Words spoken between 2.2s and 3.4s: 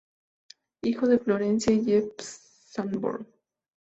Sanborn.